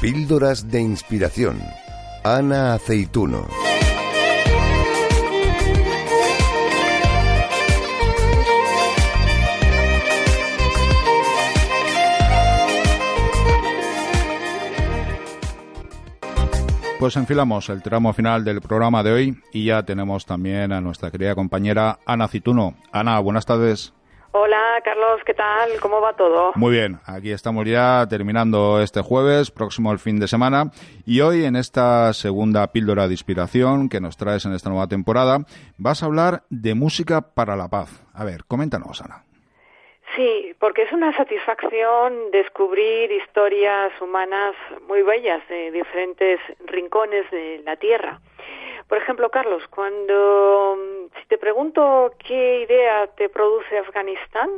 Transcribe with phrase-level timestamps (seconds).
[0.00, 1.60] Píldoras de inspiración.
[2.24, 3.46] Ana Aceituno.
[16.98, 21.10] Pues enfilamos el tramo final del programa de hoy y ya tenemos también a nuestra
[21.10, 22.74] querida compañera Ana Cituno.
[22.90, 23.92] Ana, buenas tardes.
[24.32, 25.70] Hola, Carlos, ¿qué tal?
[25.80, 26.52] ¿Cómo va todo?
[26.54, 30.70] Muy bien, aquí estamos ya terminando este jueves, próximo el fin de semana,
[31.04, 35.38] y hoy en esta segunda píldora de inspiración que nos traes en esta nueva temporada,
[35.78, 38.06] vas a hablar de música para la paz.
[38.14, 39.24] A ver, coméntanos, Ana.
[40.14, 44.54] Sí, porque es una satisfacción descubrir historias humanas
[44.86, 48.20] muy bellas de diferentes rincones de la Tierra.
[48.90, 50.76] Por ejemplo, Carlos, cuando
[51.20, 54.50] si te pregunto qué idea te produce Afganistán,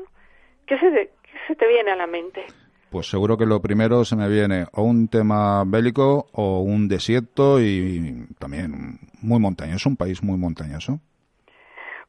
[0.67, 1.11] ¿qué se,
[1.47, 2.47] se te viene a la mente?
[2.91, 7.61] Pues seguro que lo primero se me viene o un tema bélico o un desierto
[7.61, 10.99] y también muy montañoso, un país muy montañoso.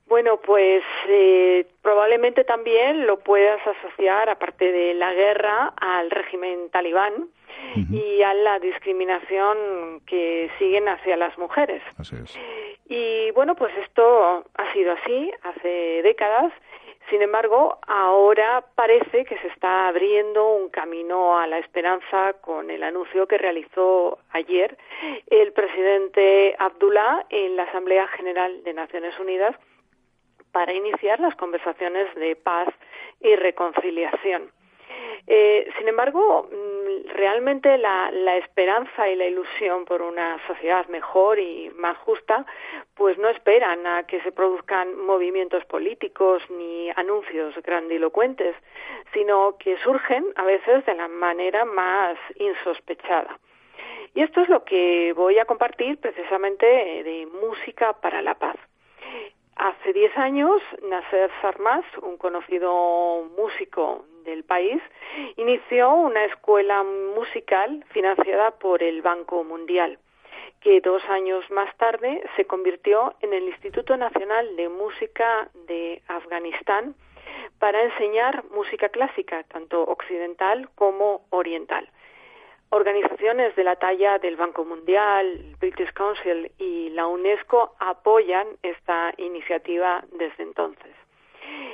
[0.08, 7.28] Bueno, pues eh, probablemente también lo puedas asociar, aparte de la guerra, al régimen talibán,
[7.76, 11.82] y a la discriminación que siguen hacia las mujeres.
[12.88, 16.54] Y bueno, pues esto ha sido así hace décadas.
[17.10, 22.82] Sin embargo, ahora parece que se está abriendo un camino a la esperanza con el
[22.82, 24.78] anuncio que realizó ayer
[25.28, 29.56] el presidente Abdullah en la Asamblea General de Naciones Unidas
[30.52, 32.70] para iniciar las conversaciones de paz
[33.20, 34.52] y reconciliación.
[35.28, 36.50] Eh, sin embargo,
[37.14, 42.46] realmente la, esperanza y la ilusión por una sociedad mejor y más justa,
[42.96, 48.56] pues no esperan a que se produzcan movimientos políticos ni anuncios grandilocuentes,
[49.14, 53.40] sino que surgen a veces de la manera más insospechada.
[54.16, 58.58] Y esto es lo que voy a compartir precisamente de música para la paz.
[59.56, 64.82] Hace diez años, Nasser Sarmas, un conocido músico del país,
[65.38, 70.00] inició una escuela musical financiada por el Banco Mundial,
[70.60, 76.96] que dos años más tarde se convirtió en el Instituto Nacional de Música de Afganistán
[77.60, 81.88] para enseñar música clásica, tanto occidental como oriental.
[82.74, 90.04] Organizaciones de la talla del Banco Mundial, British Council y la UNESCO apoyan esta iniciativa
[90.14, 90.92] desde entonces.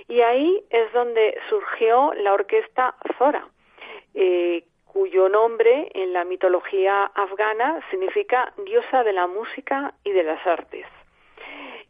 [0.09, 3.47] Y ahí es donde surgió la orquesta Zora,
[4.13, 10.45] eh, cuyo nombre en la mitología afgana significa diosa de la música y de las
[10.45, 10.85] artes.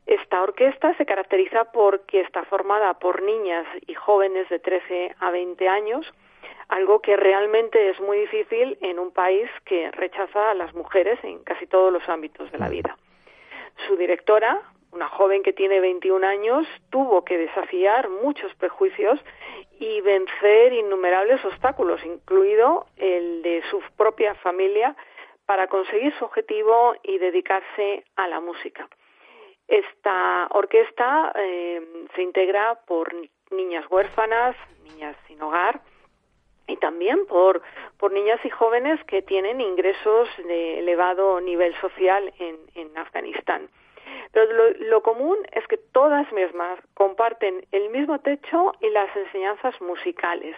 [0.06, 5.68] Esta orquesta se caracteriza porque está formada por niñas y jóvenes de 13 a 20
[5.68, 6.06] años,
[6.70, 11.44] algo que realmente es muy difícil en un país que rechaza a las mujeres en
[11.44, 12.98] casi todos los ámbitos de la vida.
[13.88, 14.62] Su directora,
[14.92, 19.20] una joven que tiene 21 años, tuvo que desafiar muchos prejuicios
[19.80, 24.96] y vencer innumerables obstáculos, incluido el de su propia familia,
[25.46, 28.88] para conseguir su objetivo y dedicarse a la música.
[29.68, 31.82] Esta orquesta eh,
[32.16, 33.12] se integra por
[33.52, 35.82] niñas huérfanas, niñas sin hogar,
[36.70, 37.62] y también por,
[37.98, 43.70] por niñas y jóvenes que tienen ingresos de elevado nivel social en, en Afganistán.
[44.32, 49.80] Pero lo, lo, común es que todas mismas comparten el mismo techo y las enseñanzas
[49.82, 50.56] musicales.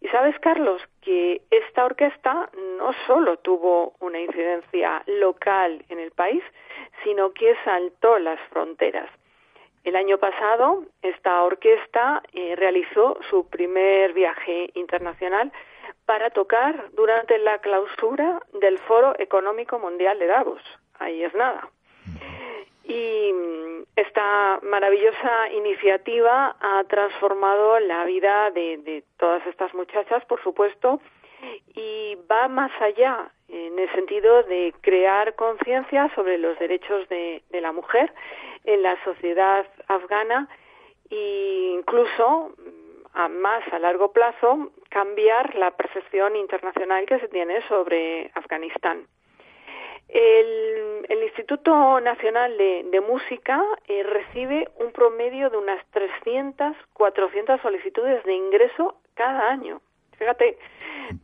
[0.00, 6.42] Y sabes, Carlos, que esta orquesta no solo tuvo una incidencia local en el país,
[7.02, 9.10] sino que saltó las fronteras.
[9.84, 15.52] El año pasado, esta orquesta eh, realizó su primer viaje internacional
[16.06, 20.62] para tocar durante la clausura del Foro Económico Mundial de Davos.
[20.98, 21.68] Ahí es nada.
[22.84, 31.00] Y mm, esta maravillosa iniciativa ha transformado la vida de, todas estas muchachas, por supuesto,
[31.74, 37.72] y va más allá en el sentido de crear conciencia sobre los derechos de la
[37.72, 38.10] mujer
[38.64, 40.48] en la sociedad afgana
[41.10, 42.84] e incluso mm,
[43.14, 49.06] a más a largo plazo cambiar la percepción internacional que se tiene sobre Afganistán.
[50.08, 58.34] El, Instituto Nacional de, Música eh, recibe un promedio de unas 300, 400 solicitudes de
[58.34, 59.80] ingreso cada año.
[60.18, 60.56] Fíjate,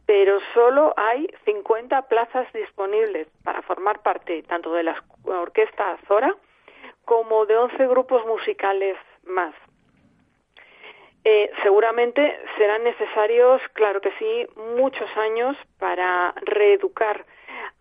[0.06, 6.34] pero solo hay 50 plazas disponibles para formar parte tanto de la orquesta Zora
[7.10, 9.52] como de 11 grupos musicales más.
[11.24, 14.46] Eh, seguramente serán necesarios, claro que sí,
[14.76, 17.26] muchos años para reeducar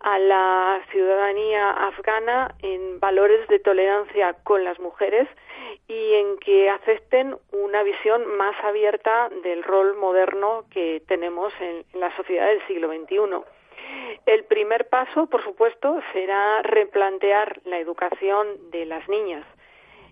[0.00, 5.28] a la ciudadanía afgana en valores de tolerancia con las mujeres
[5.86, 12.14] y en que acepten una visión más abierta del rol moderno que tenemos en, la
[12.16, 13.59] sociedad del siglo XXI.
[14.26, 19.44] El primer paso, por supuesto, será replantear la educación de las niñas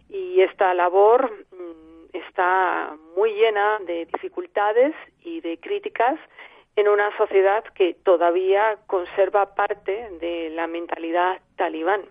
[0.08, 6.18] y esta labor mm, está muy llena de dificultades y de críticas
[6.76, 12.02] en una sociedad que todavía conserva parte de la mentalidad talibán.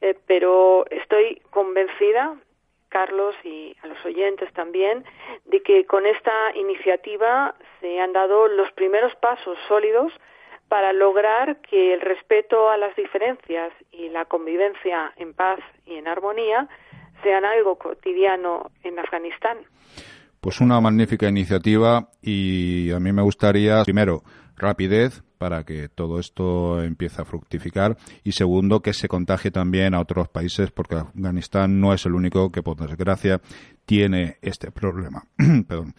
[0.00, 2.34] Eh, pero estoy convencida,
[2.88, 5.04] Carlos y a los oyentes también,
[5.44, 10.12] de que con esta iniciativa se han dado los primeros pasos sólidos
[10.68, 16.08] para lograr que el respeto a las diferencias y la convivencia en paz y en
[16.08, 16.68] armonía
[17.22, 19.58] sean algo cotidiano en Afganistán.
[20.40, 24.22] Pues una magnífica iniciativa y a mí me gustaría, primero,
[24.56, 30.00] rapidez para que todo esto empiece a fructificar y segundo, que se contagie también a
[30.00, 33.40] otros países porque Afganistán no es el único que, por desgracia,
[33.84, 35.24] tiene este problema.
[35.68, 35.94] Perdón.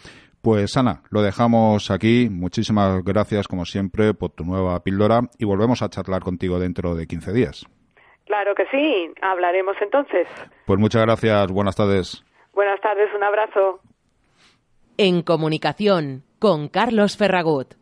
[0.46, 2.30] Pues Ana, lo dejamos aquí.
[2.30, 7.08] Muchísimas gracias, como siempre, por tu nueva píldora y volvemos a charlar contigo dentro de
[7.08, 7.66] 15 días.
[8.28, 10.28] Claro que sí, hablaremos entonces.
[10.68, 12.24] Pues muchas gracias, buenas tardes.
[12.54, 13.80] Buenas tardes, un abrazo.
[15.00, 17.74] En comunicación con Carlos Ferragut.